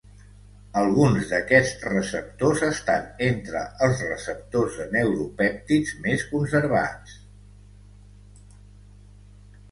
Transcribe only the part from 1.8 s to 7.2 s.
receptors estan entre els receptors de neuropèptids més conservats.